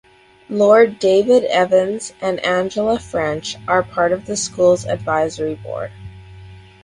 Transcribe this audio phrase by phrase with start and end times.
[0.49, 5.91] Lord David Evans and Angela french are part of the school’s Advisory Board.